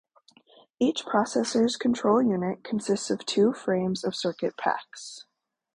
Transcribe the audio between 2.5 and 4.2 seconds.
consisted of two frames of